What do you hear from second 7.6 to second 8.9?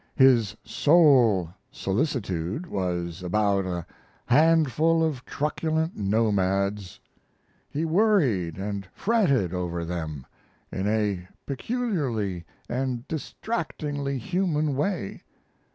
He worried and